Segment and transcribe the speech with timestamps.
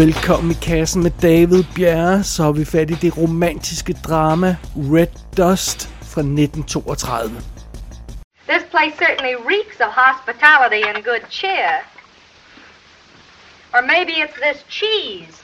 [0.00, 5.12] Velkommen i kassen med David Bjerre, så har vi fat i det romantiske drama Red
[5.36, 7.42] Dust fra 1932.
[8.48, 11.72] This place certainly reeks of hospitality and good cheer.
[13.74, 15.36] Or maybe it's this cheese.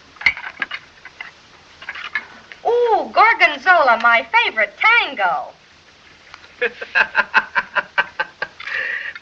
[2.73, 5.35] Ooh, gorgonzola, my favorite tango.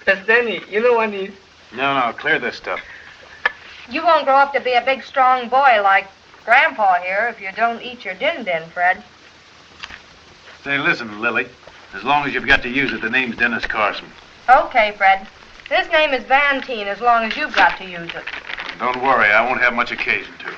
[0.26, 1.32] Denny, you know I need...
[1.76, 2.80] No, no, clear this stuff.
[3.90, 6.08] You won't grow up to be a big, strong boy like
[6.44, 9.02] Grandpa here if you don't eat your din-din, Fred.
[10.62, 11.46] Say, listen, Lily.
[11.92, 14.06] As long as you've got to use it, the name's Dennis Carson.
[14.48, 15.26] Okay, Fred.
[15.68, 18.24] This name is Vantine as long as you've got to use it.
[18.78, 20.54] Don't worry, I won't have much occasion to.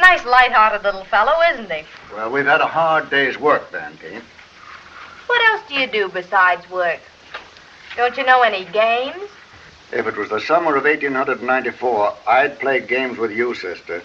[0.00, 1.82] Nice, light-hearted little fellow, isn't he?
[2.12, 4.22] Well, we've had a hard day's work, Vantine.
[5.26, 7.00] What else do you do besides work?
[7.96, 9.30] Don't you know any games?
[9.92, 14.02] If it was the summer of 1894, I'd play games with you, sister.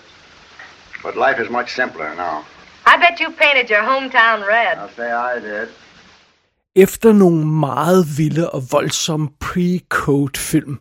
[1.04, 2.46] But life is much simpler now.
[2.86, 4.78] I bet you painted your hometown red.
[4.78, 5.68] I'll say I did.
[6.76, 10.80] Efter nogle meget vilde og voldsomme pre-code film,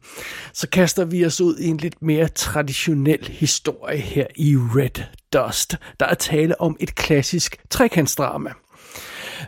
[0.52, 5.76] så kaster vi os ud i en lidt mere traditionel historie her i Red Dust.
[6.00, 8.50] Der er tale om et klassisk trekantsdrama.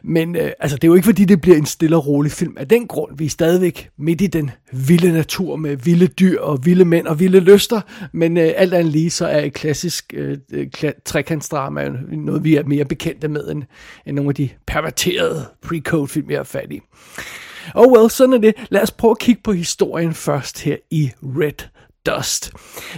[0.02, 2.56] Men øh, altså, det er jo ikke fordi, det bliver en stille og rolig film
[2.56, 3.16] af den grund.
[3.18, 7.20] Vi er stadigvæk midt i den vilde natur med vilde dyr og vilde mænd og
[7.20, 7.80] vilde lyster.
[8.12, 10.66] Men øh, alt andet lige, så er et klassisk øh, øh
[11.04, 13.62] trekantsdrama noget, vi er mere bekendte med end,
[14.06, 16.80] end nogle af de perverterede pre-code film, vi har fat i.
[17.74, 18.54] Oh well, sådan er det.
[18.70, 21.68] Lad os prøve at kigge på historien først her i Red
[22.06, 22.52] Dust.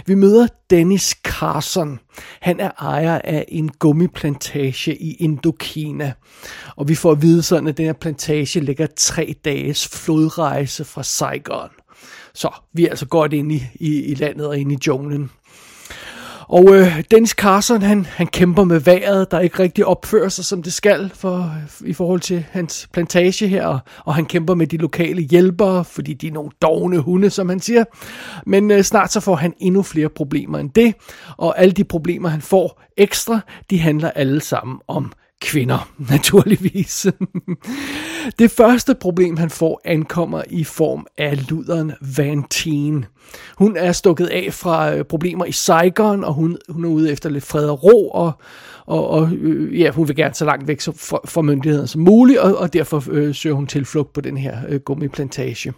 [0.05, 1.99] Vi møder Dennis Carson.
[2.41, 6.13] Han er ejer af en gummiplantage i Indokina.
[6.75, 11.03] Og vi får at vide sådan, at den her plantage ligger tre dages flodrejse fra
[11.03, 11.69] Saigon.
[12.33, 15.31] Så vi er altså godt inde i, i, i landet og inde i junglen.
[16.47, 20.63] Og øh, Dennis Carson, han, han kæmper med vejret, der ikke rigtig opfører sig, som
[20.63, 21.51] det skal for,
[21.85, 23.65] i forhold til hans plantage her.
[23.65, 27.49] Og, og han kæmper med de lokale hjælpere, fordi de er nogle dogne hunde, som
[27.49, 27.83] han siger.
[28.45, 30.95] Men øh, snart så får han endnu flere problemer end det.
[31.37, 33.39] Og alle de problemer, han får ekstra,
[33.69, 37.07] de handler alle sammen om kvinder, naturligvis.
[38.39, 43.05] det første problem, han får, ankommer i form af luderen Vantine.
[43.57, 47.29] Hun er stukket af fra øh, problemer i Saigon, og hun, hun er ude efter
[47.29, 48.31] lidt fred og ro, og,
[48.85, 52.57] og, og øh, ja, hun vil gerne så langt væk fra myndighederne som muligt, og,
[52.57, 55.73] og derfor øh, søger hun tilflugt på den her øh, gummiplantage.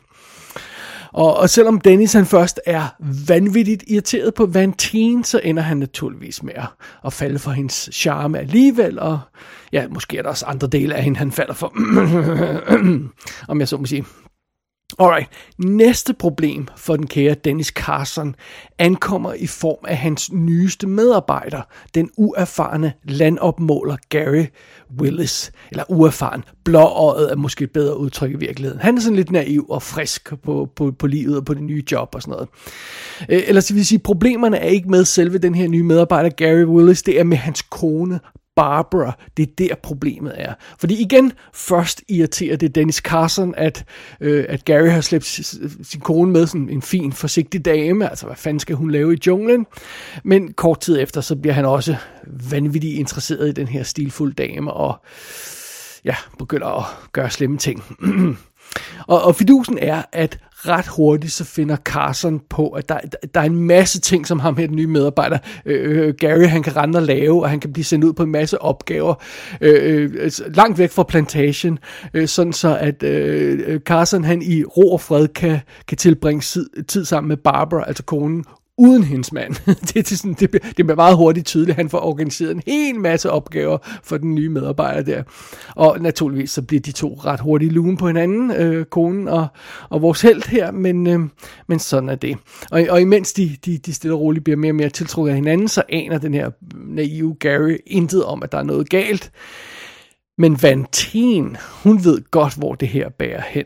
[1.13, 2.95] Og, og selvom Dennis han først er
[3.28, 6.68] vanvittigt irriteret på Vantine, så ender han naturligvis med at,
[7.06, 9.19] at falde for hendes charme alligevel, og
[9.72, 11.73] ja, måske er der også andre dele af hende, han falder for,
[13.51, 14.06] om jeg så må sige.
[15.00, 18.35] Alright, næste problem for den kære Dennis Carson
[18.78, 21.62] ankommer i form af hans nyeste medarbejder,
[21.96, 24.46] den uerfarne landopmåler Gary
[25.00, 25.52] Willis.
[25.72, 28.81] Eller uerfaren, blåøjet er måske et bedre udtryk i virkeligheden.
[28.81, 31.84] Han er sådan lidt naiv og frisk på, på, på livet og på det nye
[31.91, 32.47] job og sådan noget.
[33.29, 36.64] Øh, Eller så vil sige, problemerne er ikke med selve den her nye medarbejder Gary
[36.64, 38.19] Willis, det er med hans kone
[38.57, 39.18] Barbara.
[39.38, 40.53] Det er der problemet er.
[40.79, 43.85] Fordi igen, først irriterer det Dennis Carson, at,
[44.19, 45.25] øh, at Gary har slæbt
[45.84, 48.09] sin kone med sådan en fin, forsigtig dame.
[48.09, 49.66] Altså, hvad fanden skal hun lave i junglen?
[50.23, 51.96] Men kort tid efter, så bliver han også
[52.51, 54.96] vanvittigt interesseret i den her stilfulde dame, og
[56.06, 57.84] ja, begynder at gøre slemme ting.
[59.07, 63.00] Og, og fidusen er, at ret hurtigt så finder Carson på, at der,
[63.33, 66.63] der er en masse ting, som ham her, den nye medarbejder, øh, øh, Gary, han
[66.63, 69.16] kan rende og lave, og han kan blive sendt ud på en masse opgaver,
[69.61, 71.79] øh, øh, altså langt væk fra plantation,
[72.13, 76.41] øh, sådan så at øh, øh, Carson, han i ro og fred kan, kan tilbringe
[76.41, 78.45] tid, tid sammen med Barbara, altså konen,
[78.78, 79.56] uden hendes mand.
[79.94, 83.00] det, er sådan, det, det bliver meget hurtigt tydeligt, at han får organiseret en hel
[83.00, 85.24] masse opgaver for den nye medarbejder der.
[85.76, 89.47] Og naturligvis så bliver de to ret hurtigt lune på hinanden, øh, konen og,
[89.90, 91.20] og vores held her, men, øh,
[91.68, 92.38] men sådan er det.
[92.72, 95.35] Og, og imens de, de, de stille og roligt bliver mere og mere tiltrukket af
[95.35, 99.32] hinanden, så aner den her naive Gary intet om, at der er noget galt.
[100.38, 103.66] Men Vantine, hun ved godt, hvor det her bærer hen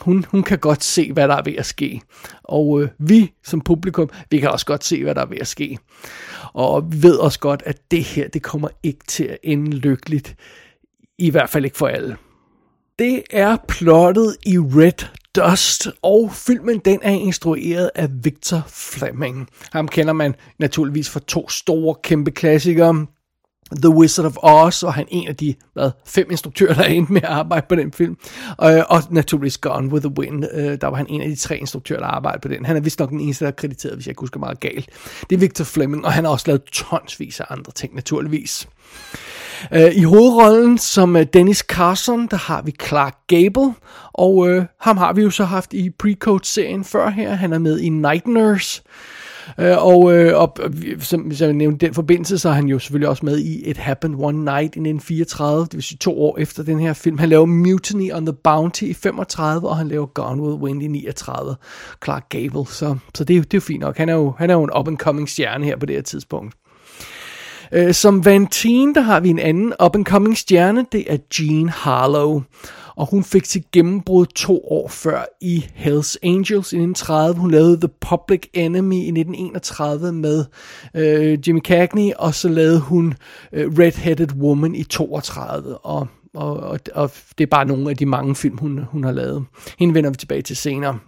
[0.00, 2.00] hun, hun kan godt se, hvad der er ved at ske.
[2.42, 5.46] Og øh, vi som publikum, vi kan også godt se, hvad der er ved at
[5.46, 5.78] ske.
[6.52, 10.36] Og vi ved også godt, at det her, det kommer ikke til at ende lykkeligt.
[11.18, 12.16] I hvert fald ikke for alle.
[12.98, 15.06] Det er plottet i Red
[15.36, 19.48] Dust, og filmen den er instrueret af Victor Fleming.
[19.72, 23.06] Ham kender man naturligvis for to store kæmpe klassikere,
[23.82, 27.04] The Wizard of Oz, og han er en af de hvad, fem instruktører, der er
[27.08, 28.16] med at arbejde på den film.
[28.56, 31.56] Og, og naturligvis Gone with the Wind, øh, der var han en af de tre
[31.56, 32.64] instruktører, der arbejdede på den.
[32.64, 34.88] Han er vist nok den eneste, der er krediteret, hvis jeg ikke husker meget galt.
[35.30, 38.68] Det er Victor Fleming, og han har også lavet tonsvis af andre ting, naturligvis.
[39.72, 43.74] Øh, I hovedrollen som øh, Dennis Carson, der har vi Clark Gable,
[44.12, 47.34] og øh, ham har vi jo så haft i Pre-Code-serien før her.
[47.34, 49.23] Han er med i Night Nurse, Øh,
[49.58, 50.56] Øh, og, øh, og
[50.98, 53.76] som, som jeg nævnte den forbindelse, så er han jo selvfølgelig også med i It
[53.76, 57.18] Happened One Night i 1934, det vil sige to år efter den her film.
[57.18, 60.86] Han laver Mutiny on the Bounty i 35, og han laver Gone with Wind i
[60.86, 61.56] 39.
[62.04, 63.96] Clark Gable, så, så det, det er jo fint nok.
[63.96, 66.54] Han er jo, han er jo en up-and-coming stjerne her på det her tidspunkt.
[67.72, 72.42] Øh, som som Vantine, der har vi en anden up-and-coming stjerne, det er Gene Harlow
[72.96, 77.40] og hun fik sit gennembrud to år før i Hells Angels i 1930.
[77.40, 80.44] Hun lavede The Public Enemy i 1931 med
[80.94, 83.14] øh, Jimmy Cagney, og så lavede hun
[83.52, 88.06] øh, Red-Headed Woman i 32, og, og, og, og det er bare nogle af de
[88.06, 89.44] mange film, hun, hun har lavet.
[89.78, 90.98] Hende vender vi tilbage til senere.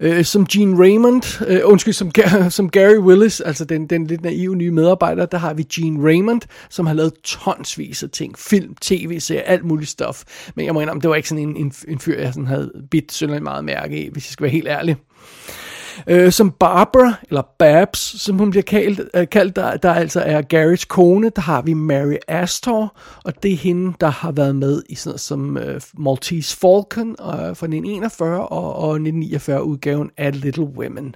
[0.00, 2.10] Øh, som Gene Raymond, øh, undskyld, som,
[2.50, 6.42] som Gary Willis, altså den, den lidt naive nye medarbejder, der har vi Gene Raymond,
[6.70, 10.22] som har lavet tonsvis af ting, film, tv-serier, alt muligt stof.
[10.54, 12.72] Men jeg må indrømme, det var ikke sådan en, en, en fyr, jeg sådan havde
[12.90, 14.96] bidt synderligt meget mærke i, hvis jeg skal være helt ærlig.
[14.98, 15.65] Øh,
[16.06, 20.42] Øh, som Barbara, eller Babs, som hun bliver kaldt, øh, kaldt der, der altså er
[20.42, 24.82] Garys kone, der har vi Mary Astor, og det er hende, der har været med
[24.88, 30.40] i sådan noget som øh, Maltese Falcon øh, fra 1941 og, og 1949 udgaven af
[30.40, 31.14] Little Women.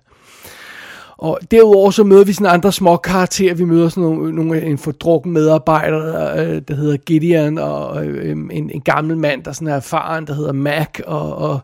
[1.21, 3.55] Og derudover så møder vi sådan andre små karakterer.
[3.55, 8.71] Vi møder sådan nogle, nogle en fordrukken medarbejder, øh, der hedder Gideon, og øh, en,
[8.71, 11.61] en gammel mand, der sådan er erfaren, der hedder Mac, og, og,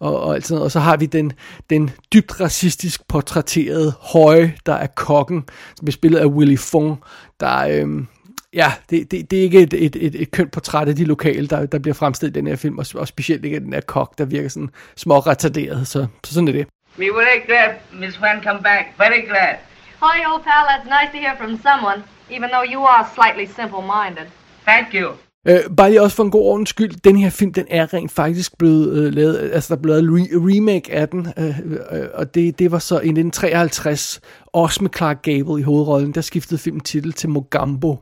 [0.00, 0.64] og, og alt sådan noget.
[0.64, 1.32] Og så har vi den,
[1.70, 5.44] den dybt racistisk portrætterede høje, der er kokken,
[5.76, 6.98] som er spillet af Willy Fong,
[7.40, 7.66] der...
[7.66, 8.04] Øh,
[8.52, 11.46] ja, det, det, det er ikke et, et, et, et kønt portræt af de lokale,
[11.46, 14.18] der, der bliver fremstillet i den her film, og, og specielt ikke den her kok,
[14.18, 16.66] der virker sådan små retarderet, så, så sådan er det.
[16.96, 18.84] Me very glad Miss Wan come back.
[18.98, 19.54] Very glad.
[20.00, 20.64] Hi, old pal.
[20.70, 24.26] That's nice to hear from someone, even though you are slightly simple-minded.
[24.68, 25.06] Thank you.
[25.48, 28.12] Øh, bare lige også for en god ordens skyld, den her film, den er rent
[28.12, 31.58] faktisk blevet øh, lavet, altså der er blevet re- remake af den, øh,
[31.92, 34.20] øh, og det, det var så i 1953,
[34.52, 37.98] også med Clark Gable i hovedrollen, der skiftede filmen titel til Mogambo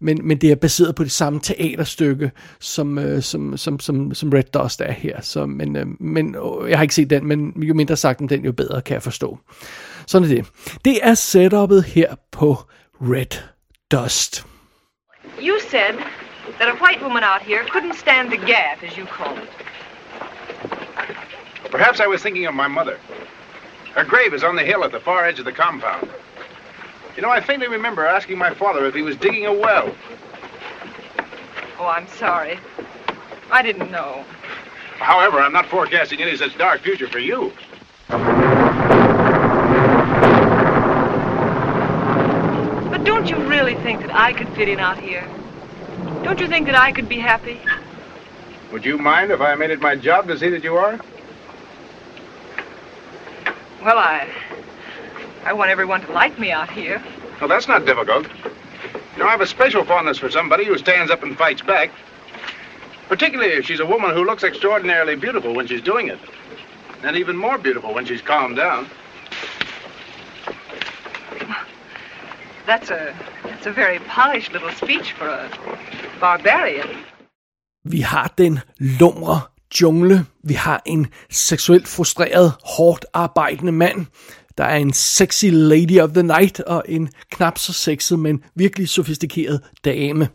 [0.00, 4.30] men, men det er baseret på det samme teaterstykke, som, øh, som, som, som, som
[4.30, 5.20] Red Dust er her.
[5.20, 8.28] Så, men, øh, men øh, jeg har ikke set den, men jo mindre sagt om
[8.28, 9.38] den, jo bedre kan jeg forstå.
[10.06, 10.46] Sådan er det.
[10.84, 12.56] Det er setupet her på
[13.00, 13.42] Red
[13.90, 14.46] Dust.
[15.42, 15.94] You said
[16.58, 19.48] that a white woman out here couldn't stand the gap, as you call it.
[21.70, 22.96] Perhaps I was thinking of my mother.
[23.96, 26.08] Her grave is on the hill at the far edge of the compound.
[27.16, 29.90] You know, I faintly remember asking my father if he was digging a well.
[31.78, 32.58] Oh, I'm sorry.
[33.50, 34.22] I didn't know.
[34.98, 37.54] However, I'm not forecasting any such dark future for you.
[42.90, 45.26] But don't you really think that I could fit in out here?
[46.22, 47.62] Don't you think that I could be happy?
[48.72, 51.00] Would you mind if I made it my job to see that you are?
[53.82, 54.28] Well, I
[55.46, 57.00] I want everyone to like me out here.
[57.40, 58.26] Well, that's not difficult.
[59.12, 61.90] You know, I have a special fondness for somebody who stands up and fights back.
[63.08, 66.18] Particularly if she's a woman who looks extraordinarily beautiful when she's doing it.
[67.04, 68.88] And even more beautiful when she's calmed down.
[72.66, 75.48] That's a that's a very polished little speech for a
[76.20, 76.88] barbarian.
[77.84, 79.40] Vi har den lumre
[79.80, 80.26] jungle.
[80.42, 84.06] Vi har en seksuelt frustreret, hårdt arbejdende mand.
[84.58, 88.88] Der er en sexy lady of the night og en knap så sexet, men virkelig
[88.88, 90.28] sofistikeret dame.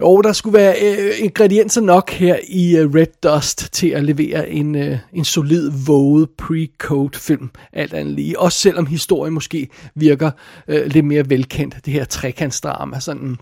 [0.00, 4.50] Og der skulle være øh, ingredienser nok her i øh, Red Dust til at levere
[4.50, 8.38] en, øh, en solid, våget pre-code film, alt andet lige.
[8.38, 10.30] Også selvom historien måske virker
[10.68, 13.36] øh, lidt mere velkendt, det her trekantsdrama, sådan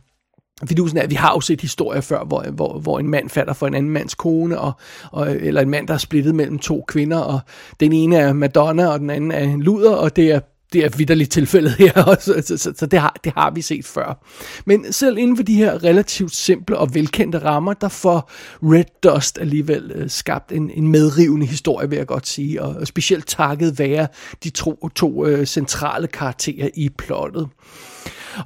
[0.67, 3.53] Fidusen er, at vi har jo set historier før, hvor, hvor, hvor en mand falder
[3.53, 4.73] for en anden mands kone, og,
[5.11, 7.41] og, eller en mand, der er splittet mellem to kvinder, og
[7.81, 10.41] den ene er Madonna, og den anden er en luder, og det er
[10.73, 13.85] det er vidderligt tilfældet her, så, så, så, så det, har, det har vi set
[13.85, 14.27] før.
[14.65, 18.31] Men selv inden for de her relativt simple og velkendte rammer, der får
[18.63, 22.87] Red Dust alligevel øh, skabt en, en medrivende historie, vil jeg godt sige, og, og
[22.87, 24.07] specielt takket være
[24.45, 27.49] de to, to øh, centrale karakterer i plottet.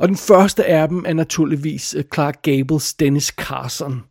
[0.01, 4.03] Og den første af dem er naturligvis øh, Clark Gables Dennis Carson.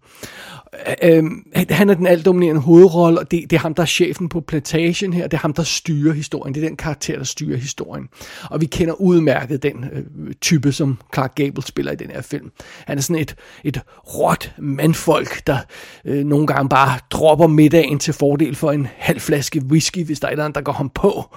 [1.04, 1.24] Øh,
[1.70, 5.14] han er den altdominerende hovedrolle, og det, det er ham, der er chefen på plantagen
[5.14, 5.24] her.
[5.24, 6.56] Det er ham, der styrer historien.
[6.56, 8.08] Det er den karakter, der styrer historien.
[8.44, 12.52] Og vi kender udmærket den øh, type, som Clark Gable spiller i den her film.
[12.86, 13.82] Han er sådan et, et
[14.16, 15.58] råt mandfolk, der
[16.06, 20.28] øh, nogle gange bare dropper middagen til fordel for en halv flaske whisky, hvis der
[20.28, 21.36] er andet, der går ham på.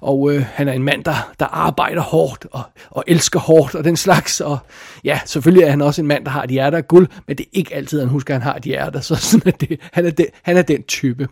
[0.00, 3.84] Og øh, han er en mand, der, der arbejder hårdt og, og elsker hårdt og
[3.84, 4.40] den slags.
[4.40, 4.58] Og
[5.04, 7.44] ja, selvfølgelig er han også en mand, der har et hjerte af guld, men det
[7.44, 9.02] er ikke altid, han husker, at han har et hjerte.
[9.02, 9.80] Så sådan er det.
[9.92, 11.28] Han, er den, han er den type.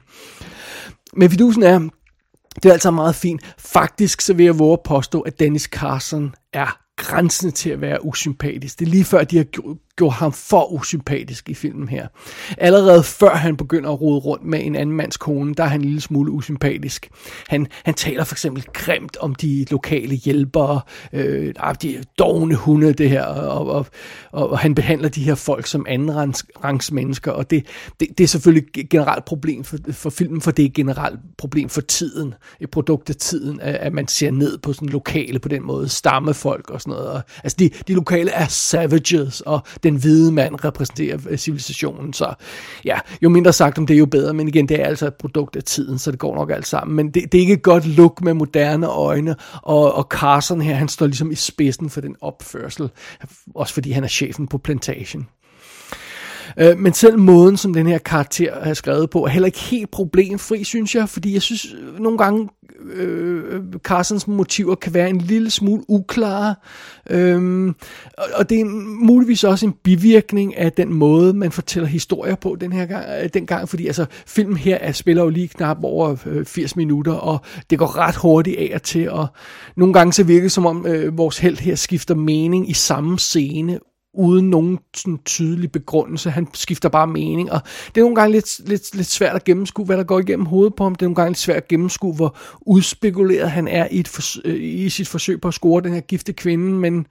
[1.16, 1.78] Men vidusen er,
[2.54, 3.54] det er altså meget fint.
[3.58, 8.04] Faktisk så vil jeg våge at påstå, at Dennis Carson er grænsen til at være
[8.04, 8.78] usympatisk.
[8.78, 9.44] Det er lige før, de har
[9.97, 12.07] gjorde ham for usympatisk i filmen her.
[12.59, 15.81] Allerede før han begynder at rode rundt med en anden mands kone, der er han
[15.81, 17.11] en lille smule usympatisk.
[17.49, 20.81] Han, han taler for eksempel grimt om de lokale hjælpere,
[21.13, 23.87] øh, de dogne hunde, det her, og, og,
[24.33, 27.67] og, og han behandler de her folk som andenrangs rangs mennesker, og det,
[28.01, 31.21] det, det er selvfølgelig et generelt problem for, for filmen, for det er et generelt
[31.39, 35.39] problem for tiden, et produkt af tiden, at, at man ser ned på sådan lokale
[35.39, 37.09] på den måde, stammefolk og sådan noget.
[37.09, 42.12] Og, altså de, de lokale er savages, og den hvide mand repræsenterer øh, civilisationen.
[42.12, 42.35] Så
[42.85, 44.35] ja, jo mindre sagt om det, jo bedre.
[44.35, 46.97] Men igen, det er altså et produkt af tiden, så det går nok alt sammen.
[46.97, 49.37] Men det, det er ikke et godt look med moderne øjne.
[49.62, 52.91] Og, og Carson her, han står ligesom i spidsen for den opførsel.
[53.55, 55.29] Også fordi han er chefen på plantagen.
[56.58, 59.90] Øh, men selv måden, som den her karakter er skrevet på, er heller ikke helt
[59.90, 62.49] problemfri, synes jeg, fordi jeg synes øh, nogle gange,
[62.92, 66.54] øh, Carsons motiver kan være en lille smule uklare,
[67.11, 67.66] øh,
[68.34, 68.64] og det er
[69.04, 73.28] muligvis også en bivirkning af den måde, man fortæller historier på den her gang, øh,
[73.34, 73.68] den gang.
[73.68, 77.78] Fordi altså, filmen her er, spiller jo lige knap over øh, 80 minutter, og det
[77.78, 79.26] går ret hurtigt af og til, og
[79.76, 83.18] nogle gange så virker det som om øh, vores held her skifter mening i samme
[83.18, 83.78] scene,
[84.14, 86.30] uden nogen sådan tydelig begrundelse.
[86.30, 87.61] Han skifter bare mening, og
[87.94, 90.75] det er nogle gange lidt, lidt, lidt svært at gennemskue, hvad der går igennem hovedet
[90.75, 90.94] på ham.
[90.94, 94.23] Det er nogle gange lidt svært at gennemskue, hvor udspekuleret han er i, et for,
[94.44, 97.06] øh, i sit forsøg på at score den her gifte kvinde, men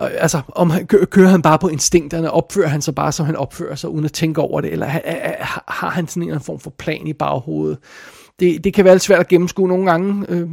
[0.00, 3.36] øh, altså, om han, kører han bare på instinkterne, opfører han sig bare, som han
[3.36, 4.86] opfører sig, uden at tænke over det, eller
[5.68, 7.78] har han sådan en form for plan i baghovedet.
[8.40, 10.48] Det, det kan være lidt svært at gennemskue nogle gange, øh,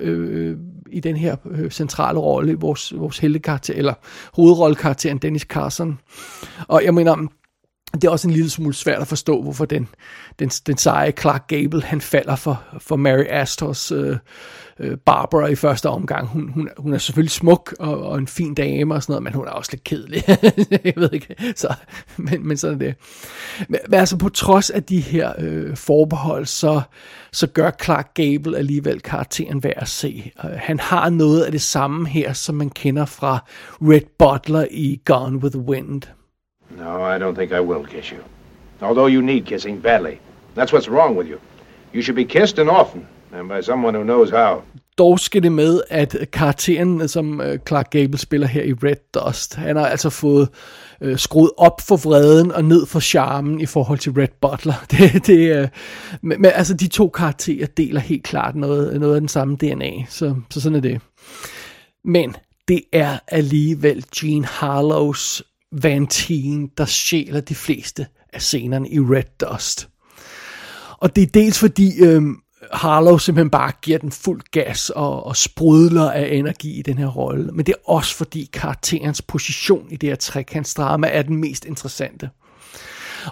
[0.00, 0.56] øh,
[0.92, 3.94] i den her øh, centrale rolle, vores, vores heldekarakter, eller
[4.34, 5.98] hovedrollekarakteren Dennis Carson.
[6.68, 7.16] Og jeg mener,
[7.94, 9.88] det er også en lille smule svært at forstå, hvorfor den,
[10.38, 14.16] den, den seje Clark Gable, han falder for, for Mary Astors øh,
[14.80, 16.26] øh, Barbara i første omgang.
[16.26, 19.32] Hun, hun, hun er selvfølgelig smuk og, og en fin dame og sådan noget, men
[19.32, 20.22] hun er også lidt kedelig.
[20.84, 21.74] jeg ved ikke, så,
[22.16, 22.94] men, men sådan er det.
[23.68, 26.80] Men, men altså på trods af de her øh, forbehold, så,
[27.32, 30.32] så gør Clark Gable alligevel karakteren værd at se.
[30.44, 33.38] Uh, han har noget af det samme her, som man kender fra
[33.80, 36.02] Red Butler i Gone with the Wind.
[36.70, 38.18] No, I don't think I will kiss you.
[38.80, 40.16] Although you need kissing badly.
[40.56, 41.38] That's what's wrong with you.
[41.94, 43.06] You should be kissed and often,
[43.36, 44.62] and by someone who knows how.
[44.98, 49.54] Dog skal det med, at karakteren, som øh, Clark Gable spiller her i Red Dust,
[49.54, 50.48] han har altså fået
[51.00, 54.74] øh, skruet op for vreden og ned for charmen i forhold til Red Butler.
[54.90, 55.68] Det, det, øh,
[56.22, 59.92] men, men altså, de to karakterer deler helt klart noget, noget af den samme DNA,
[60.08, 61.00] så, så sådan er det.
[62.04, 62.36] Men
[62.68, 69.88] det er alligevel Gene Harlows Vantine, der sjæler de fleste af scenerne i Red Dust.
[70.98, 72.22] Og det er dels fordi øh,
[72.72, 77.06] Harlow simpelthen bare giver den fuld gas og, og sprudler af energi i den her
[77.06, 81.64] rolle, men det er også fordi karakterens position i det her trekantsdrama er den mest
[81.64, 82.30] interessante.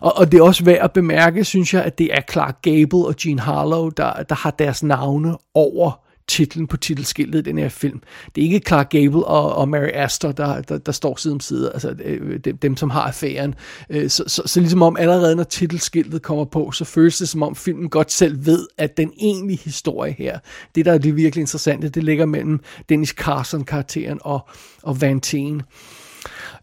[0.01, 3.07] Og, og det er også værd at bemærke, synes jeg, at det er Clark Gable
[3.07, 7.69] og Gene Harlow, der, der har deres navne over titlen på titelskiltet i den her
[7.69, 8.03] film.
[8.35, 11.41] Det er ikke Clark Gable og, og Mary Astor, der, der, der står side om
[11.41, 13.55] side, altså øh, dem, dem som har affæren.
[13.91, 17.43] Øh, så, så, så ligesom om allerede når titelskiltet kommer på, så føles det som
[17.43, 20.39] om filmen godt selv ved, at den egentlige historie her,
[20.75, 24.49] det der er det virkelig interessante, det ligger mellem Dennis Carson-karakteren og,
[24.83, 25.63] og Van Teen.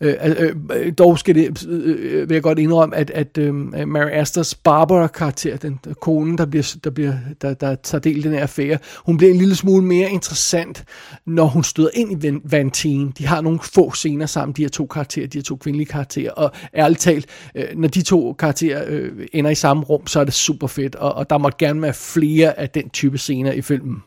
[0.01, 3.55] Øh, øh, øh, dog skal det, øh, øh, vil jeg godt indrømme, at, at øh,
[3.87, 8.31] Mary Asters Barbara-karakter, den kone, der, bliver, der, bliver, der, der tager del i den
[8.31, 10.83] her affære, hun bliver en lille smule mere interessant,
[11.25, 13.11] når hun støder ind i Vantine.
[13.17, 16.31] De har nogle få scener sammen, de her to karakterer, de her to kvindelige karakterer,
[16.31, 17.25] og ærligt talt,
[17.55, 20.95] øh, når de to karakterer øh, ender i samme rum, så er det super fedt,
[20.95, 24.03] og, og der må gerne være flere af den type scener i filmen.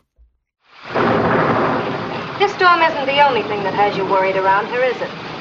[2.41, 5.34] This storm isn't the only thing that has you worried around here, is it?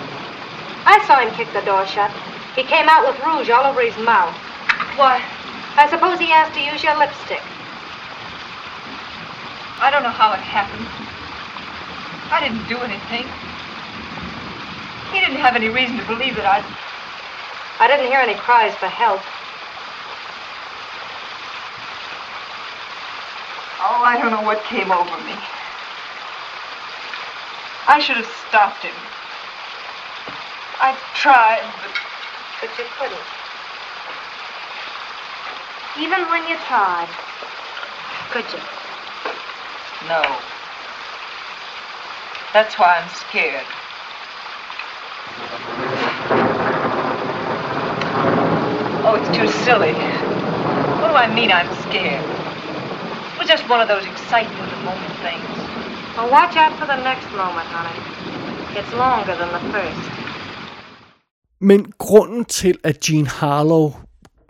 [0.87, 2.13] I saw him kick the door shut.
[2.55, 4.35] He came out with rouge all over his mouth.
[4.97, 5.23] Why?
[5.77, 7.43] I suppose he asked to use your lipstick.
[9.81, 10.87] I don't know how it happened.
[12.31, 13.27] I didn't do anything.
[15.13, 16.65] He didn't have any reason to believe that I'd...
[17.81, 19.21] I didn't hear any cries for help.
[23.83, 25.37] Oh, I don't know what came over me.
[27.87, 28.95] I should have stopped him.
[30.87, 31.97] I tried, but
[32.61, 33.25] But you couldn't.
[35.97, 37.09] Even when you tried.
[38.29, 38.61] Could you?
[40.13, 40.21] no.
[42.53, 43.65] That's why I'm scared.
[49.09, 49.97] Oh, it's too silly.
[51.01, 52.21] What do I mean I'm scared?
[52.21, 55.49] It was just one of those excitement of the moment things.
[56.19, 57.97] Well, watch out for the next moment, honey.
[58.79, 60.14] It's longer than the first.
[61.65, 63.93] Men grunden til, at Jean Harlow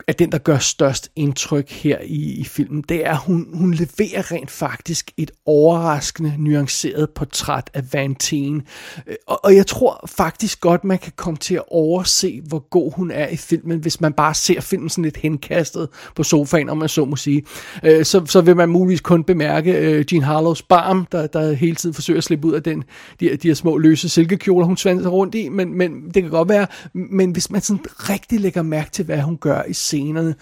[0.09, 3.75] er den, der gør størst indtryk her i, i filmen, det er, at hun, hun
[3.75, 8.15] leverer rent faktisk et overraskende, nuanceret portræt af Vantine.
[8.25, 8.63] Teen.
[9.07, 12.93] Øh, og, og jeg tror faktisk godt, man kan komme til at overse, hvor god
[12.93, 16.79] hun er i filmen, hvis man bare ser filmen sådan lidt henkastet på sofaen, om
[16.79, 17.43] man så må sige.
[17.83, 21.77] Øh, Så, så vil man muligvis kun bemærke øh, Jean Harlows barm, der, der hele
[21.77, 22.85] tiden forsøger at slippe ud af den,
[23.21, 26.49] de, de her små løse silkekjoler, hun svanser rundt i, men, men det kan godt
[26.49, 30.35] være, men hvis man sådan rigtig lægger mærke til, hvad hun gør i scenerne,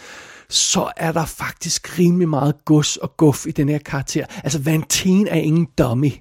[0.49, 4.27] så er der faktisk rimelig meget gods og guf i den her karakter.
[4.45, 6.13] Altså, Vantine er ingen dummy.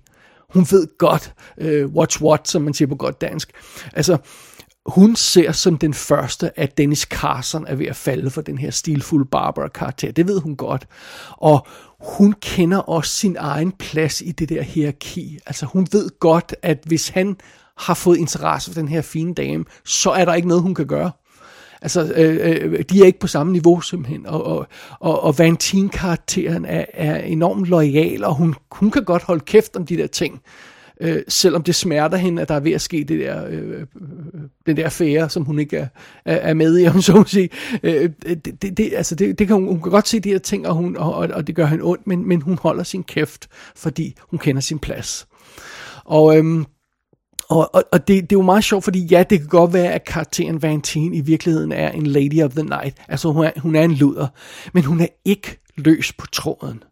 [0.50, 3.52] Hun ved godt, uh, what's what, som man siger på godt dansk.
[3.94, 4.18] Altså,
[4.86, 8.72] hun ser som den første, at Dennis Carson er ved at falde for den her
[8.72, 10.12] stilfulde Barbara-karakter.
[10.12, 10.88] Det ved hun godt.
[11.32, 11.68] Og
[12.00, 15.40] hun kender også sin egen plads i det der hierarki.
[15.46, 17.38] Altså, hun ved godt, at hvis han
[17.78, 20.88] har fået interesse for den her fine dame, så er der ikke noget, hun kan
[20.88, 21.12] gøre.
[21.82, 24.68] Altså, øh, øh, de er ikke på samme niveau simpelthen, og, og,
[25.00, 29.86] og, og Vantine-karakteren er, er enormt lojal, og hun, hun kan godt holde kæft om
[29.86, 30.42] de der ting,
[31.02, 33.86] øh, selvom det smerter hende, at der er ved at ske det der, øh, øh,
[34.66, 35.88] den der affære, som hun ikke er,
[36.26, 37.50] er, er med i, om så må sige.
[37.84, 40.40] Øh, det, det, det, altså det, det kan hun, hun kan godt se de her
[40.40, 43.48] ting, og, hun, og, og det gør hende ondt, men, men hun holder sin kæft,
[43.76, 45.28] fordi hun kender sin plads.
[46.06, 46.38] Og...
[46.38, 46.64] Øh,
[47.52, 49.94] og, og, og det, det er jo meget sjovt, fordi ja, det kan godt være,
[49.94, 52.98] at karakteren Vantine i virkeligheden er en Lady of the Night.
[53.08, 54.28] Altså hun er, hun er en luder,
[54.74, 56.84] men hun er ikke løs på tråden.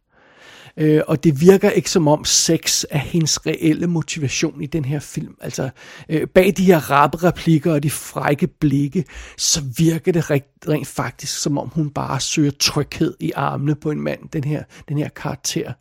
[0.78, 5.00] Øh, og det virker ikke som om sex er hendes reelle motivation i den her
[5.00, 5.36] film.
[5.42, 5.70] Altså
[6.10, 9.06] øh, bag de her rappe replikker og de frække blikke,
[9.38, 13.92] så virker det rent, rent faktisk som om hun bare søger tryghed i armene på
[13.92, 15.74] en mand, den her, den her karakter.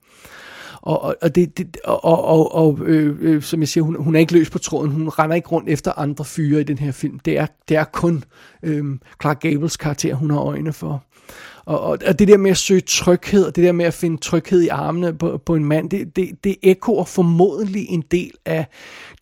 [0.83, 4.15] Og, og, og, det, det, og, og, og øh, øh, som jeg siger, hun, hun
[4.15, 4.91] er ikke løs på tråden.
[4.91, 7.19] Hun render ikke rundt efter andre fyre i den her film.
[7.19, 8.25] Det er, det er kun
[8.63, 8.85] øh,
[9.23, 11.05] Clark Gables karakter, hun har øjne for.
[11.65, 14.17] Og, og, og det der med at søge tryghed, og det der med at finde
[14.17, 18.67] tryghed i armene på, på en mand, det, det, det ekoer formodentlig en del af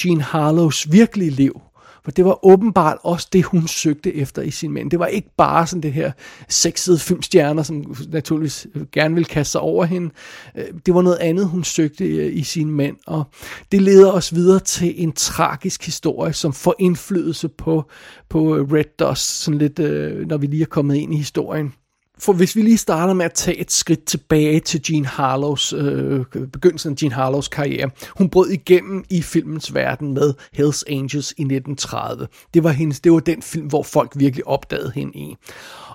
[0.04, 1.60] Jean Harlows virkelige liv.
[2.06, 4.90] For det var åbenbart også det, hun søgte efter i sin mænd.
[4.90, 6.12] Det var ikke bare sådan det her
[6.48, 10.10] sexede filmstjerner, som naturligvis gerne ville kaste sig over hende.
[10.56, 12.96] Øh, det var noget andet, hun søgte øh, i sin mænd.
[13.06, 13.24] Og
[13.72, 17.90] det leder os videre til en tragisk historie, som får indflydelse på,
[18.28, 21.72] på Red Dust, sådan lidt, øh, når vi lige er kommet ind i historien.
[22.18, 26.24] For hvis vi lige starter med at tage et skridt tilbage til Jean Harlows, øh,
[26.52, 27.90] begyndelsen af Jean Harlows karriere.
[28.18, 32.28] Hun brød igennem i filmens verden med Hells Angels i 1930.
[32.54, 35.36] Det var, hendes, det var den film, hvor folk virkelig opdagede hende i.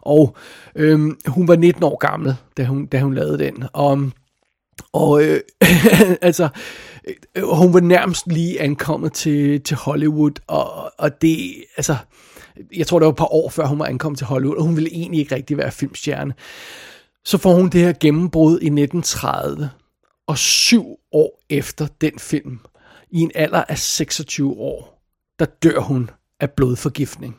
[0.01, 0.35] Og
[0.75, 3.63] øh, hun var 19 år gammel, da hun, da hun lavede den.
[3.73, 4.11] Og
[4.93, 5.39] og øh,
[6.21, 6.49] altså,
[7.35, 11.95] øh, hun var nærmest lige ankommet til, til Hollywood, og, og det, altså,
[12.75, 14.75] jeg tror det var et par år før hun var ankommet til Hollywood, og hun
[14.75, 16.33] ville egentlig ikke rigtig være filmstjerne.
[17.25, 19.69] Så får hun det her gennembrud i 1930,
[20.27, 22.59] og syv år efter den film,
[23.11, 25.03] i en alder af 26 år,
[25.39, 27.37] der dør hun af blodforgiftning.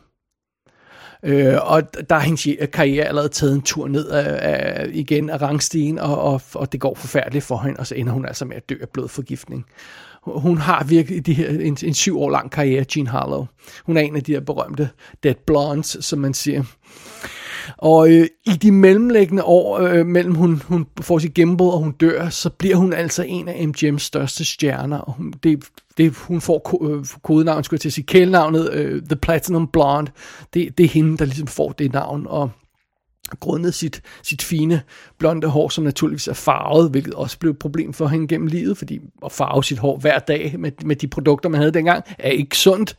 [1.25, 5.43] Øh, og der er hendes karriere allerede taget en tur ned af, af, igen af
[5.43, 8.57] rangstigen, og, og, og det går forfærdeligt for hende, og så ender hun altså med
[8.57, 9.67] at dø af blodforgiftning.
[10.27, 13.47] Hun har virkelig de her, en, en syv år lang karriere, Jean Harlow.
[13.87, 14.89] Hun er en af de her berømte
[15.23, 16.63] dead blondes, som man siger.
[17.77, 21.93] Og øh, i de mellemlæggende år, øh, mellem hun, hun får sit gennembrud og hun
[21.93, 24.99] dør, så bliver hun altså en af MGM's største stjerner.
[24.99, 25.65] Og hun, det,
[25.99, 29.67] det, hun får ko, øh, kodenavnet, skulle jeg til at sige, kælenavnet øh, The Platinum
[29.67, 30.11] Blonde.
[30.55, 32.51] Det, det er hende, der ligesom får det navn, og
[33.41, 34.83] grundet sit, sit fine
[35.19, 38.79] blonde hår, som naturligvis er farvet, hvilket også blev et problem for hende gennem livet,
[38.79, 42.31] fordi at farve sit hår hver dag med, med de produkter, man havde dengang, er
[42.31, 42.97] ikke sundt.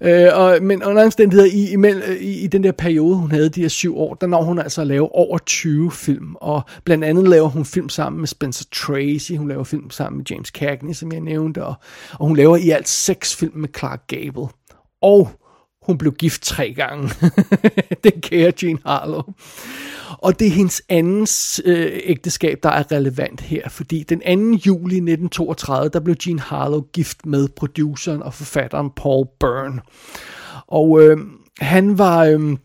[0.00, 3.60] Øh, og, men under omstændigheder, i, i, i, i den der periode, hun havde de
[3.60, 7.28] her syv år, der når hun altså at lave over 20 film, og blandt andet
[7.28, 11.12] laver hun film sammen med Spencer Tracy, hun laver film sammen med James Cagney, som
[11.12, 11.74] jeg nævnte, og,
[12.12, 14.48] og hun laver i alt seks film med Clark Gable.
[15.02, 15.30] Og
[15.82, 17.10] hun blev gift tre gange.
[18.04, 19.22] den kære Jean Harlow.
[20.18, 24.24] Og det er hendes andens øh, ægteskab, der er relevant her, fordi den 2.
[24.66, 29.80] juli 1932, der blev Jean Harlow gift med produceren og forfatteren Paul Byrne.
[30.66, 31.18] Og øh,
[31.60, 32.24] han var...
[32.24, 32.56] Øh,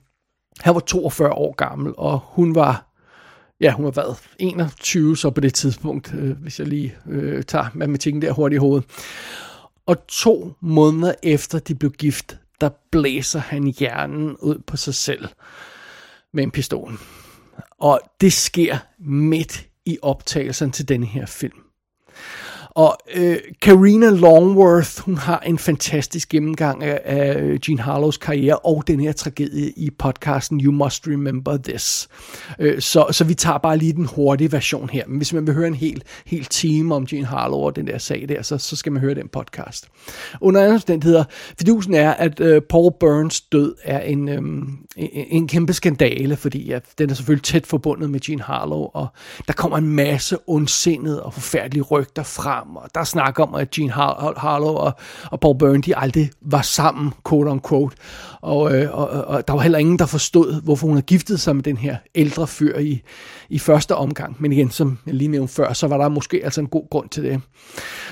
[0.59, 2.87] han var 42 år gammel, og hun var
[3.61, 7.65] ja, hun var været 21 så på det tidspunkt, øh, hvis jeg lige øh, tager
[7.73, 8.85] matematikken der hurtigt i hovedet.
[9.85, 15.27] Og to måneder efter de blev gift, der blæser han hjernen ud på sig selv
[16.31, 16.93] med en pistol.
[17.79, 21.63] Og det sker midt i optagelsen til denne her film.
[22.77, 28.83] Og øh, Karina Longworth, hun har en fantastisk gennemgang af, af Gene Harlows karriere og
[28.87, 32.07] den her tragedie i podcasten You Must Remember This.
[32.59, 35.03] Øh, så, så vi tager bare lige den hurtige version her.
[35.07, 37.97] Men hvis man vil høre en hel, hel time om Gene Harlow og den der
[37.97, 39.87] sag der, så, så skal man høre den podcast.
[40.41, 41.23] Under andre omstændigheder,
[41.59, 44.37] fidusen er, at øh, Paul Burns død er en, øh,
[44.95, 49.07] en, en kæmpe skandale, fordi ja, den er selvfølgelig tæt forbundet med Gene Harlow, og
[49.47, 53.71] der kommer en masse ondsindede og forfærdelige rygter frem sammen, og der snakker om, at
[53.71, 54.91] Gene Har- Harlow og,
[55.31, 57.95] og Paul Byrne, de aldrig var sammen, quote on quote.
[58.47, 61.55] Og, øh, og, og der var heller ingen, der forstod, hvorfor hun havde giftet sig
[61.55, 63.01] med den her ældre fyr i,
[63.49, 64.35] i første omgang.
[64.39, 67.09] Men igen, som jeg lige nævnte før, så var der måske altså en god grund
[67.09, 67.41] til det.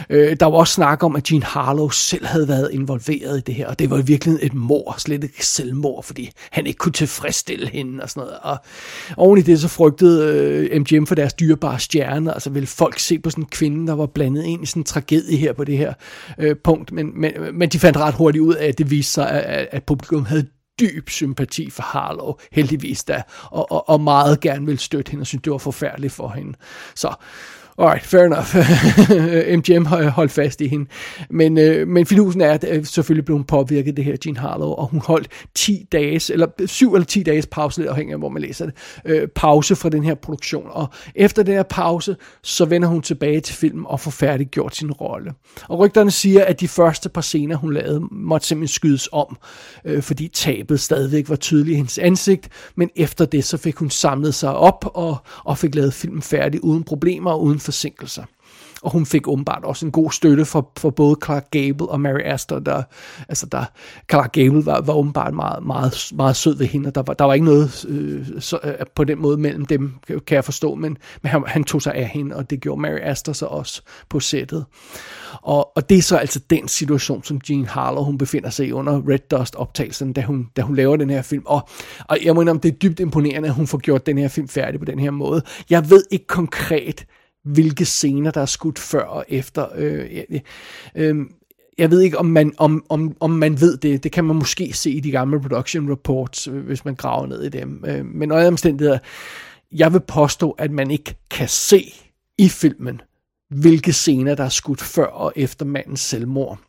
[0.10, 3.56] Øh, der var også snak om, at Jean Harlow selv havde været involveret i det
[3.56, 7.69] her, og det var virkelig et mor, slet ikke selvmord, fordi han ikke kunne tilfredsstille
[7.69, 8.38] hende og sådan noget.
[8.41, 8.58] Og
[9.17, 10.34] oven i det så frygtede
[10.71, 13.93] øh, MGM for deres dyrebare stjerne, altså ville folk se på sådan en kvinde, der
[13.93, 15.93] var blandet ind i sådan en tragedie her på det her
[16.38, 19.32] øh, punkt, men, men, men de fandt ret hurtigt ud af, at det viste sig,
[19.32, 20.48] at, at publikum havde
[20.80, 25.28] dyb sympati for Harlow, heldigvis da, og, og, og meget gerne ville støtte hende, og
[25.28, 26.58] syntes, det var forfærdeligt for hende.
[26.96, 27.14] Så
[27.78, 28.56] Alright, fair enough.
[29.58, 30.86] MGM har holdt fast i hende.
[31.30, 34.70] Men, øh, men fidusen er, at øh, selvfølgelig blev hun påvirket, det her Jean Harlow,
[34.70, 38.30] og hun holdt 10 dages, eller 7 eller 10 dages pause, lidt afhængig af, hvor
[38.30, 38.74] man læser det,
[39.06, 40.68] øh, pause fra den her produktion.
[40.70, 44.92] Og efter den her pause, så vender hun tilbage til filmen og får færdiggjort sin
[44.92, 45.34] rolle.
[45.70, 49.38] Og rygterne siger, at de første par scener, hun lavede, måtte simpelthen skydes om,
[49.86, 53.90] øh, fordi tabet stadigvæk var tydeligt i hendes ansigt, men efter det, så fik hun
[53.90, 58.23] samlet sig op og, og fik lavet filmen færdig uden problemer og uden forsinkelser.
[58.82, 62.21] Og hun fik åbenbart også en god støtte for, for både Clark Gable og Mary
[62.25, 62.84] Astor, der,
[63.30, 63.65] altså der,
[64.12, 67.25] Clark Gable var, var åbenbart meget, meget, meget sød ved hende, og der var, der
[67.25, 70.97] var ikke noget øh, så, øh, på den måde mellem dem, kan jeg forstå, men,
[71.21, 74.19] men han, han tog sig af hende, og det gjorde Mary Astor så også på
[74.19, 74.65] sættet.
[75.41, 78.71] Og, og det er så altså den situation, som Jean Harlow, hun befinder sig i
[78.71, 81.43] under Red Dust-optagelsen, da hun, da hun laver den her film.
[81.45, 81.69] Og,
[82.06, 84.47] og jeg må indrømme, det er dybt imponerende, at hun får gjort den her film
[84.47, 85.41] færdig på den her måde.
[85.69, 87.06] Jeg ved ikke konkret,
[87.46, 89.68] hvilke scener, der er skudt før og efter.
[89.76, 90.40] Øh, øh,
[90.96, 91.26] øh,
[91.78, 94.04] jeg ved ikke, om man, om, om, om man ved det.
[94.04, 97.44] Det kan man måske se i de gamle production reports, øh, hvis man graver ned
[97.44, 97.84] i dem.
[97.88, 99.00] Øh, men under omstændigheder,
[99.72, 101.94] jeg vil påstå, at man ikke kan se
[102.38, 103.02] i filmen,
[103.50, 106.60] hvilke scener, der er skudt før og efter mandens selvmord.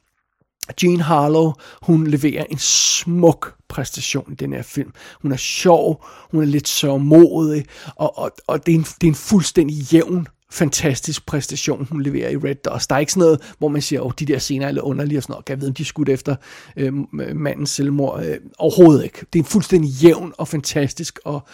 [0.83, 4.93] Jean Harlow, hun leverer en smuk præstation i den her film.
[5.23, 7.65] Hun er sjov, hun er lidt sørmodig,
[7.97, 12.30] og, og, og det, er en, det er en fuldstændig jævn fantastisk præstation, hun leverer
[12.30, 12.90] i Red Dust.
[12.90, 14.82] Der er ikke sådan noget, hvor man siger, at oh, de der scener er lidt
[14.82, 15.44] underlige og sådan noget.
[15.44, 16.37] Kan jeg vide, om de er skudt efter
[16.76, 16.92] øh,
[17.37, 18.24] mandens selvmord?
[18.24, 19.18] Øh, overhovedet ikke.
[19.32, 21.46] Det er en fuldstændig jævn og fantastisk og,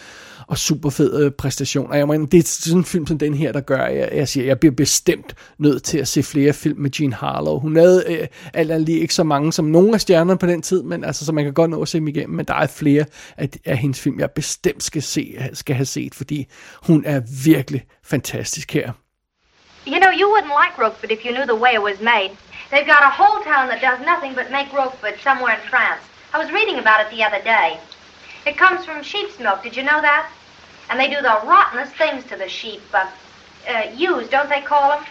[0.47, 1.91] og super fed øh, præstation.
[1.91, 4.09] Og jeg mener, det er sådan en film som den her, der gør, at jeg,
[4.13, 7.59] jeg siger, jeg bliver bestemt nødt til at se flere film med Jean Harlow.
[7.59, 10.61] Hun havde øh, alt andet lige ikke så mange som nogle af stjernerne på den
[10.61, 12.67] tid, men altså, så man kan godt nå at se dem igennem, men der er
[12.67, 13.05] flere
[13.37, 16.47] af, af hendes film, jeg bestemt skal, se, skal have set, fordi
[16.83, 18.93] hun er virkelig fantastisk her.
[19.85, 22.37] You know, you wouldn't like Roquefort but if you knew the way it was made.
[22.69, 26.03] They've got a whole town that does nothing but make Roquefort somewhere in France.
[26.31, 27.79] I was reading about it the other day.
[28.45, 29.63] It comes from sheep's milk.
[29.63, 30.31] Did you know that?
[30.91, 32.81] And they do the rottenest things to the sheep.
[32.93, 33.09] Uh,
[33.67, 35.03] uh, ewes, don't they call them?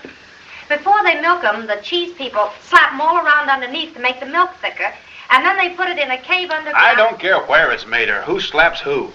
[0.69, 4.27] Before they milk them, the cheese people slap them all around underneath to make the
[4.27, 4.93] milk thicker.
[5.31, 6.87] And then they put it in a cave underground.
[6.87, 9.11] I don't care where it's made or who slaps who.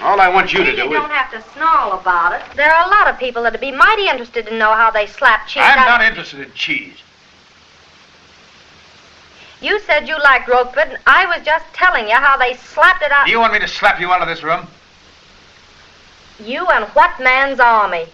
[0.00, 2.56] All I want you to do you do don't have to snarl about it.
[2.56, 5.46] There are a lot of people that'd be mighty interested to know how they slap
[5.46, 6.96] cheese I'm out not interested in cheese.
[9.60, 13.12] You said you liked Roquefort, and I was just telling you how they slapped it
[13.12, 13.26] out.
[13.26, 14.66] Do you want me to slap you out of this room?
[16.40, 18.06] You and what man's army?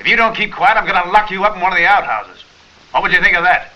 [0.00, 1.86] If you don't keep quiet, I'm going to lock you up in one of the
[1.86, 2.42] outhouses.
[2.90, 3.72] What would you think of that?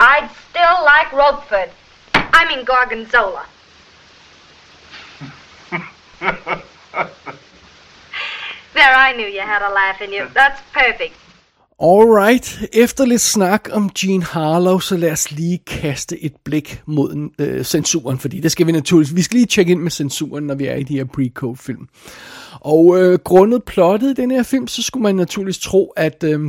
[0.00, 1.70] I'd still like Roquefort.
[2.14, 3.44] I mean Gorgonzola.
[8.76, 10.24] There, I knew you had a laugh in you.
[10.34, 11.14] That's perfect.
[11.82, 17.30] Alright, efter lidt snak om Gene Harlow, så lad os lige kaste et blik mod
[17.38, 20.54] øh, censuren, fordi det skal vi naturligvis, vi skal lige tjekke ind med censuren, når
[20.54, 21.88] vi er i de her pre-code film.
[22.60, 26.40] Og øh, grundet plottet i den her film, så skulle man naturligvis tro, at øh,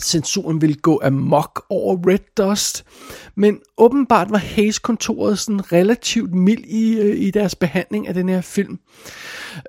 [0.00, 2.84] censuren ville gå amok over Red Dust,
[3.34, 8.40] men åbenbart var Hayes-kontoret sådan relativt mild i, øh, i deres behandling af den her
[8.40, 8.78] film.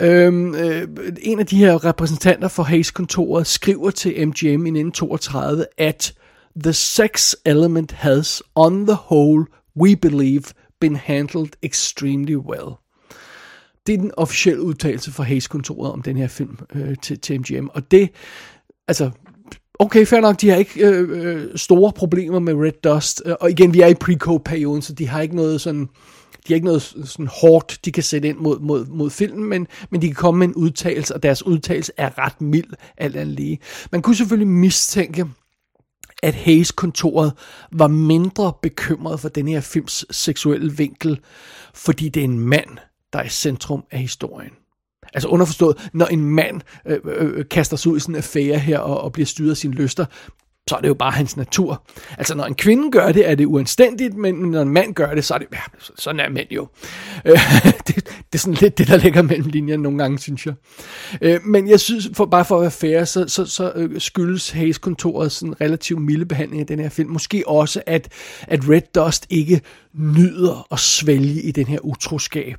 [0.02, 0.88] Øhm, øh,
[1.22, 6.14] en af de her repræsentanter for Hayes-kontoret skriver til MGM i 1932, at
[6.64, 9.46] The sex element has, on the whole,
[9.82, 10.44] we believe,
[10.80, 12.78] been handled extremely well.
[13.88, 17.68] Det er den officielle udtalelse fra Hayes-kontoret om den her film øh, til, til MGM,
[17.68, 18.10] og det,
[18.88, 19.12] altså,
[19.80, 23.50] Okay, fair nok, de har ikke øh, øh store problemer med Red Dust, øh, og
[23.50, 25.82] igen, vi er i pre-code-perioden, så de har ikke noget sådan,
[26.48, 29.68] de har ikke noget sådan hårdt, de kan sætte ind mod, mod, mod filmen, men,
[29.90, 33.36] men de kan komme med en udtalelse, og deres udtalelse er ret mild, alt andet
[33.36, 33.60] lige.
[33.92, 35.26] Man kunne selvfølgelig mistænke,
[36.24, 37.34] at Hayes-kontoret
[37.72, 41.20] var mindre bekymret for den her films seksuelle vinkel,
[41.74, 42.78] fordi det er en mand,
[43.14, 44.52] der er i centrum af historien.
[45.14, 48.60] Altså underforstået, når en mand øh, øh, øh, kaster sig ud i sådan en affære
[48.60, 50.06] her og, og bliver styret af sine lyster,
[50.70, 51.84] så er det jo bare hans natur.
[52.18, 55.26] Altså når en kvinde gør det, er det uanstændigt, men når en mand gør det,
[55.26, 55.60] så er det, ja,
[55.96, 56.68] sådan er mænd jo.
[57.26, 57.40] Øh,
[57.88, 60.54] det, det er sådan lidt det, der ligger mellem linjerne nogle gange, synes jeg.
[61.22, 64.50] Øh, men jeg synes, for, bare for at være fair, så, så, så øh, skyldes
[64.50, 67.10] Hayes-kontoret sådan relativt milde behandling af den her film.
[67.10, 68.10] Måske også, at,
[68.42, 69.62] at Red Dust ikke
[69.94, 72.56] nyder at svælge i den her utroskab.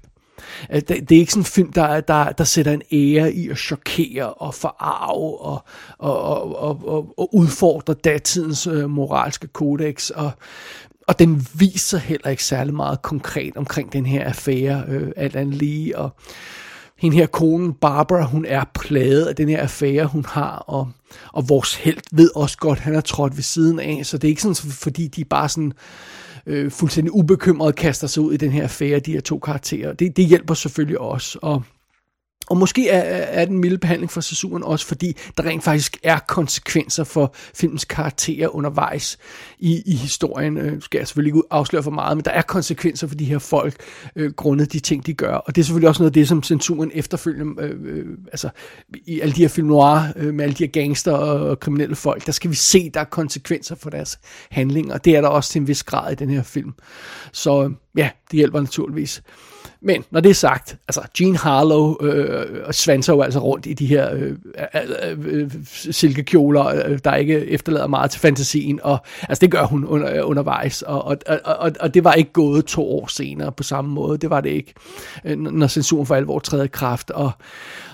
[0.71, 3.59] Det, det er ikke sådan en film, der, der, der sætter en ære i at
[3.59, 5.65] chokere og forarve og,
[5.99, 10.11] og, og, og, og, og udfordre datidens øh, moralske kodex.
[10.11, 10.31] Og,
[11.09, 15.55] og den viser heller ikke særlig meget konkret omkring den her affære, øh, alt andet
[15.55, 15.99] lige.
[15.99, 16.11] Og
[16.99, 20.89] hende her konen, Barbara, hun er plaget af den her affære, hun har, og,
[21.33, 24.31] og vores held ved også godt, han er trådt ved siden af, så det er
[24.31, 25.73] ikke sådan, fordi de bare sådan
[26.47, 29.93] øh, fuldstændig ubekymret kaster sig ud i den her affære, de her to karakterer.
[29.93, 31.63] Det, det hjælper selvfølgelig også, og
[32.51, 33.01] og måske er,
[33.41, 37.85] er den milde behandling for censuren også, fordi der rent faktisk er konsekvenser for filmens
[37.85, 39.19] karakterer undervejs
[39.59, 40.59] i, i historien.
[40.59, 43.39] Øh, skal jeg selvfølgelig ikke afsløre for meget, men der er konsekvenser for de her
[43.39, 43.75] folk,
[44.17, 45.35] øh, grundet de ting, de gør.
[45.35, 48.49] Og det er selvfølgelig også noget af det, som censuren efterfølgende, øh, øh, altså
[49.07, 51.97] i alle de her film noir, øh, med alle de her gangster og, og kriminelle
[51.97, 54.19] folk, der skal vi se, der er konsekvenser for deres
[54.51, 54.95] handlinger.
[54.95, 56.75] Og det er der også til en vis grad i den her film.
[57.33, 59.23] Så øh, ja, det hjælper naturligvis.
[59.81, 63.87] Men når det er sagt, altså Gene Harlow øh, svanser jo altså rundt i de
[63.87, 64.33] her øh,
[64.75, 65.51] øh, øh,
[65.91, 70.29] silkekjoler, øh, der ikke efterlader meget til fantasien, og altså det gør hun under, øh,
[70.31, 74.19] undervejs, og, og, og, og det var ikke gået to år senere på samme måde,
[74.19, 74.75] det var det ikke,
[75.25, 77.31] øh, når censuren for alvor træder i kraft, og,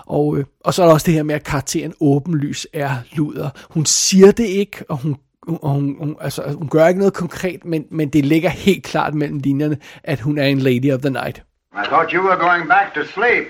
[0.07, 3.51] og, øh, og så er der også det her med, at karakteren åbenlys er luder.
[3.71, 5.17] Hun siger det ikke, og hun
[5.47, 9.15] og hun, hun, altså, hun gør ikke noget konkret, men, men det ligger helt klart
[9.15, 11.43] mellem linjerne, at hun er en lady of the night.
[11.75, 13.47] I thought you were going back to sleep.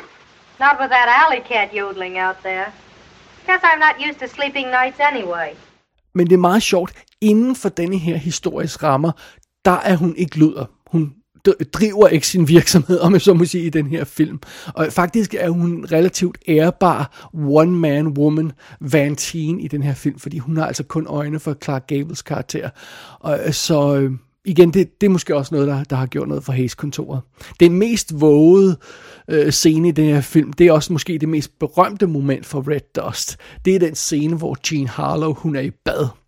[0.61, 2.67] Not with that alley cat yodeling out there.
[3.47, 5.57] Guess I'm not used to sleeping nights anyway.
[6.15, 6.95] Men det er meget sjovt.
[7.21, 9.13] Inden for denne her historiske rammer,
[9.65, 10.67] der er hun ikke luder.
[10.87, 11.15] Hun
[11.73, 14.41] driver ikke sin virksomhed, om jeg så må sige, i den her film.
[14.75, 20.67] Og faktisk er hun relativt ærbar one-man-woman Vantine i den her film, fordi hun har
[20.67, 22.71] altså kun øjne for Clark Gables karakter.
[23.21, 24.13] Og så øh,
[24.45, 27.21] igen, det, det er måske også noget, der, der har gjort noget for Hayes-kontoret.
[27.61, 28.79] Den mest vågede
[29.29, 32.71] øh, scene i den her film, det er også måske det mest berømte moment for
[32.71, 33.37] Red Dust.
[33.65, 36.22] Det er den scene, hvor Jean Harlow, hun er i bad.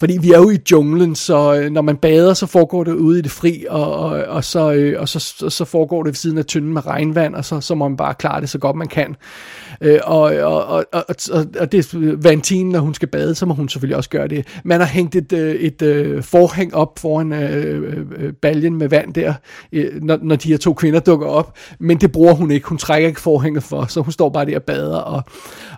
[0.00, 3.18] Fordi vi er jo i junglen, så øh, når man bader, så foregår det ude
[3.18, 6.14] i det fri, og, og, og, så, øh, og så, så, så foregår det ved
[6.14, 8.76] siden af tynden med regnvand, og så, så må man bare klare det så godt
[8.76, 9.16] man kan.
[9.80, 13.46] Øh, og, og, og, og, og, og det er Vantine, når hun skal bade, så
[13.46, 14.60] må hun selvfølgelig også gøre det.
[14.64, 19.34] Man har hængt et, et, et forhæng op foran øh, øh, baljen med vand der,
[20.00, 22.68] når, når de her to kvinder dukker op, men det bruger hun ikke.
[22.68, 25.22] Hun trækker ikke forhænget for, så hun står bare der og bader, og,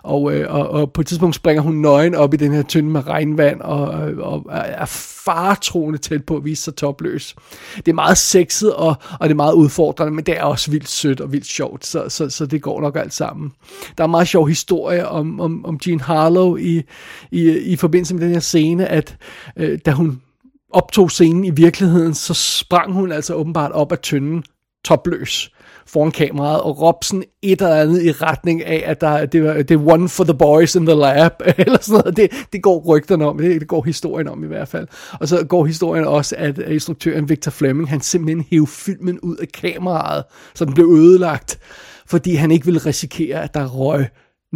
[0.03, 3.07] og, og, og på et tidspunkt springer hun nøgen op i den her tynde med
[3.07, 4.85] regnvand, og, og er
[5.25, 7.35] faretroende tæt på at vise sig topløs.
[7.75, 10.89] Det er meget sexet, og, og det er meget udfordrende, men det er også vildt
[10.89, 13.51] sødt og vildt sjovt, så, så, så det går nok alt sammen.
[13.97, 16.83] Der er en meget sjov historie om, om, om Jean Harlow i,
[17.31, 19.17] i, i forbindelse med den her scene, at
[19.57, 20.21] øh, da hun
[20.69, 24.43] optog scenen i virkeligheden, så sprang hun altså åbenbart op af tynden
[24.85, 25.51] topløs
[25.87, 29.53] foran kameraet og råbe sådan et eller andet i retning af, at der, det, var,
[29.53, 32.17] det er one for the boys in the lab, eller sådan noget.
[32.17, 34.87] Det, det går rygterne om, det, det går historien om i hvert fald.
[35.19, 39.47] Og så går historien også, at instruktøren Victor Fleming, han simpelthen hævde filmen ud af
[39.47, 40.23] kameraet,
[40.55, 41.59] så den blev ødelagt,
[42.05, 44.05] fordi han ikke ville risikere, at der røg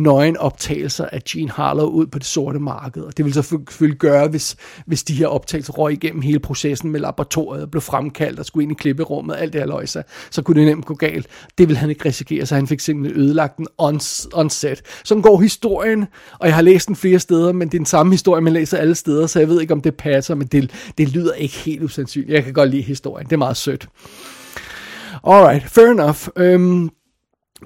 [0.02, 3.04] nøgenoptagelser af Gene Harlow ud på det sorte marked.
[3.04, 6.92] Og det ville så selvfølgelig gøre, hvis, hvis de her optagelser røg igennem hele processen
[6.92, 10.60] med laboratoriet blev fremkaldt og skulle ind i klipperummet, alt det her løjse, så kunne
[10.60, 11.28] det nemt gå galt.
[11.58, 14.00] Det ville han ikke risikere, så han fik simpelthen ødelagt den on,
[14.34, 14.82] on set.
[15.04, 16.06] Sådan går historien,
[16.40, 18.78] og jeg har læst den flere steder, men det er den samme historie, man læser
[18.78, 21.84] alle steder, så jeg ved ikke, om det passer, men det, det lyder ikke helt
[21.84, 22.34] usandsynligt.
[22.34, 23.88] Jeg kan godt lide historien, det er meget sødt.
[25.28, 26.28] Alright, fair enough.
[26.36, 26.90] Øhm,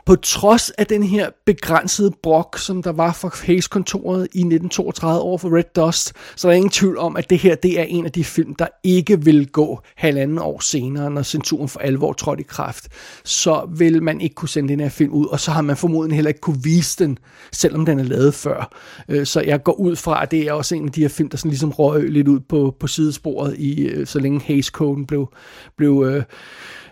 [0.05, 5.37] på trods af den her begrænsede brok, som der var for Hayes-kontoret i 1932 over
[5.37, 8.05] for Red Dust, så er der ingen tvivl om, at det her det er en
[8.05, 12.41] af de film, der ikke vil gå halvanden år senere, når censuren for alvor trådte
[12.41, 12.87] i kraft.
[13.23, 16.15] Så vil man ikke kunne sende den her film ud, og så har man formodentlig
[16.15, 17.17] heller ikke kunne vise den,
[17.51, 18.77] selvom den er lavet før.
[19.09, 21.29] Øh, så jeg går ud fra, at det er også en af de her film,
[21.29, 25.33] der sådan ligesom røg lidt ud på, på sidesporet, i, øh, så længe Hayes-koden blev,
[25.77, 26.23] blev øh,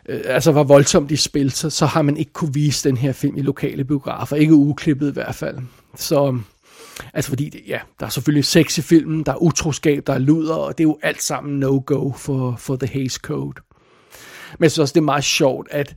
[0.10, 3.12] øh, altså var voldsomt i spil, så, så har man ikke kunne vise den her
[3.12, 4.36] film i lokale biografer.
[4.36, 5.58] Ikke uklippet i hvert fald.
[5.96, 6.46] Så, um,
[7.14, 10.18] altså fordi, det, ja, der er selvfølgelig sex i filmen, der er utroskab, der er
[10.18, 13.62] luder, og det er jo alt sammen no-go for, for The Hays Code.
[14.60, 15.96] Men jeg synes også, det er meget sjovt, at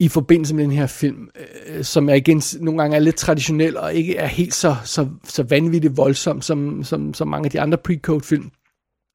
[0.00, 1.28] i forbindelse med den her film,
[1.66, 5.08] øh, som er igen nogle gange er lidt traditionel, og ikke er helt så, så,
[5.24, 8.50] så vanvittigt voldsom, som, som, som mange af de andre pre-code film,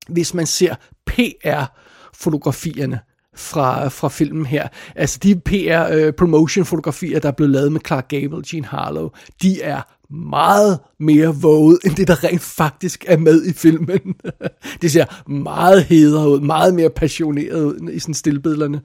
[0.08, 3.00] hvis man ser PR-fotografierne,
[3.36, 4.68] fra, fra filmen her.
[4.96, 9.10] Altså de PR-promotion-fotografier, øh, der er blevet lavet med Clark Gable, og Gene Harlow,
[9.42, 9.82] de er
[10.14, 14.16] meget mere våget, end det, der rent faktisk er med i filmen.
[14.82, 18.82] det ser meget hedere ud, meget mere passioneret ud i sådan stillbillederne.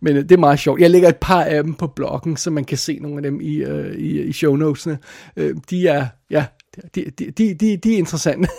[0.00, 0.80] Men øh, det er meget sjovt.
[0.80, 3.40] Jeg lægger et par af dem på bloggen, så man kan se nogle af dem
[3.40, 4.98] i, uh, i, i shownotesene.
[5.36, 6.46] Uh, de er, ja,
[6.94, 8.48] de, de, de, de, de er interessante.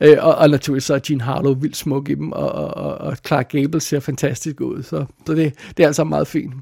[0.00, 3.16] Øh, og, og naturligvis så er Gene Harlow vildt smuk i dem, og, og, og
[3.26, 6.54] Clark Gable ser fantastisk ud, så, så det, det er altså meget fint.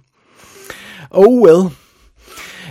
[1.10, 1.70] Oh well.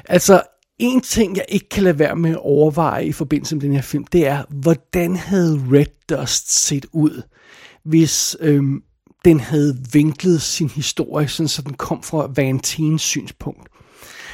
[0.05, 0.41] Altså,
[0.79, 3.81] en ting, jeg ikke kan lade være med at overveje i forbindelse med den her
[3.81, 7.21] film, det er, hvordan havde Red Dust set ud,
[7.83, 8.83] hvis øhm,
[9.25, 13.72] den havde vinklet sin historie, sådan, så den kom fra Vantines synspunkt.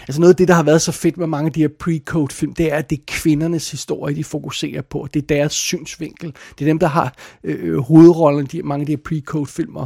[0.09, 2.27] Altså noget af det, der har været så fedt med mange af de her pre-code
[2.31, 5.07] film, det er, at det er kvindernes historie, de fokuserer på.
[5.13, 6.33] Det er deres synsvinkel.
[6.59, 9.85] Det er dem, der har øh, øh hovedrollen i mange af de her pre-code filmer,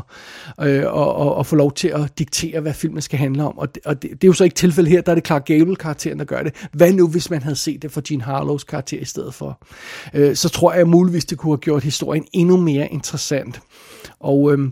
[0.61, 3.57] øh, og, og, og får lov til at diktere, hvad filmen skal handle om.
[3.57, 5.45] Og, det, og det, det er jo så ikke tilfældet her, der er det Clark
[5.45, 6.67] Gable-karakteren, der gør det.
[6.71, 9.63] Hvad nu, hvis man havde set det for Gene Harlows karakter i stedet for?
[10.13, 13.61] Øh, så tror jeg muligvis, det kunne have gjort historien endnu mere interessant.
[14.19, 14.53] Og...
[14.53, 14.69] Øh,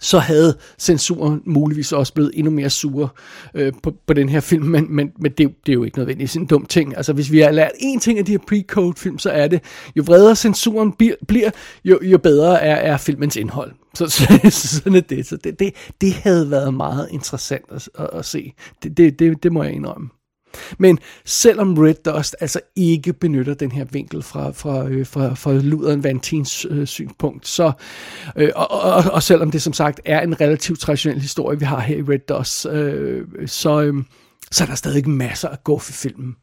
[0.00, 3.16] så havde censuren muligvis også blevet endnu mere sur
[3.54, 6.36] øh, på, på den her film, men, men, men det, det er jo ikke nødvendigvis
[6.36, 6.96] en dum ting.
[6.96, 9.60] Altså hvis vi har lært én ting af de her pre-code film, så er det,
[9.96, 10.92] jo vredere censuren
[11.28, 11.50] bliver,
[11.84, 13.72] jo, jo bedre er, er filmens indhold.
[13.94, 15.26] Så, så, sådan er det.
[15.26, 18.52] Så det, det, det havde været meget interessant at, at, at se.
[18.82, 20.08] Det, det, det, det må jeg indrømme.
[20.78, 25.52] Men selvom Red Dust altså ikke benytter den her vinkel fra, fra, øh, fra, fra
[25.52, 27.72] Luderen Vantins øh, synspunkt, så,
[28.36, 31.80] øh, og, og, og selvom det som sagt er en relativt traditionel historie, vi har
[31.80, 33.94] her i Red Dust, øh, så, øh,
[34.50, 36.36] så er der stadig masser at gå for filmen.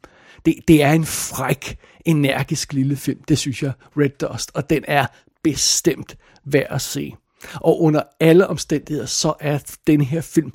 [0.46, 4.84] Det, det er en fræk, energisk lille film, det synes jeg, Red Dust, og den
[4.88, 5.06] er
[5.44, 7.14] bestemt værd at se.
[7.54, 10.54] Og under alle omstændigheder, så er den her film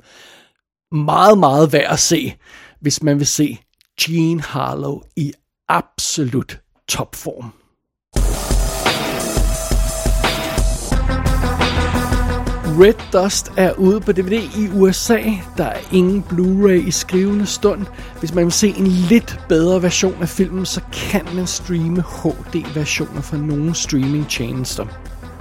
[0.91, 2.35] meget, meget værd at se
[2.83, 3.57] hvis man vil se
[4.01, 5.33] Gene Harlow i
[5.69, 7.53] absolut topform.
[12.79, 15.21] Red Dust er ude på DVD i USA.
[15.57, 17.85] Der er ingen Blu-ray i skrivende stund.
[18.19, 23.21] Hvis man vil se en lidt bedre version af filmen, så kan man streame HD-versioner
[23.21, 25.12] fra nogle streaming-tjenester.